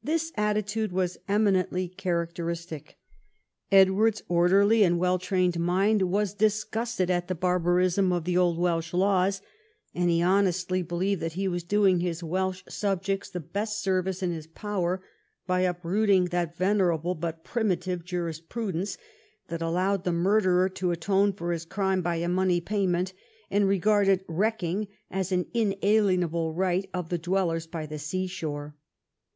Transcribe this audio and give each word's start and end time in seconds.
This 0.00 0.30
attitude 0.36 0.92
was 0.92 1.18
eminently 1.28 1.88
characteristic. 1.88 2.98
Edward's 3.72 4.22
orderly 4.28 4.84
and 4.84 4.96
well 4.96 5.18
trained 5.18 5.58
mind 5.58 6.02
was 6.02 6.34
disgusted 6.34 7.10
at 7.10 7.26
the 7.26 7.34
barbarism 7.34 8.12
of 8.12 8.22
the 8.22 8.36
old 8.36 8.58
Welsh 8.58 8.94
laws, 8.94 9.42
and 9.92 10.08
he 10.08 10.22
honestly 10.22 10.82
believed 10.82 11.20
that 11.20 11.32
he 11.32 11.48
was 11.48 11.64
doing 11.64 11.98
his 11.98 12.22
Welsh 12.22 12.62
subjects 12.68 13.28
the 13.28 13.40
best 13.40 13.82
service 13.82 14.22
in 14.22 14.30
his 14.30 14.46
power 14.46 15.02
in 15.48 15.64
uprooting 15.64 16.26
that 16.26 16.56
venerable 16.56 17.16
but 17.16 17.42
primitive 17.42 18.04
jurisprudence 18.04 18.96
that 19.48 19.62
allowed 19.62 20.04
the 20.04 20.12
murderer 20.12 20.68
to 20.68 20.92
atone 20.92 21.32
for 21.32 21.50
his 21.50 21.64
crime 21.64 22.02
by 22.02 22.14
a 22.14 22.28
money 22.28 22.60
payment, 22.60 23.12
and 23.50 23.66
regarded 23.66 24.24
wrecking 24.28 24.86
as 25.10 25.32
an 25.32 25.46
unalienable 25.56 26.52
right 26.54 26.88
of 26.94 27.08
the 27.08 27.18
dwellers 27.18 27.66
by 27.66 27.84
the 27.84 27.98
sea 27.98 28.28
shore. 28.28 28.76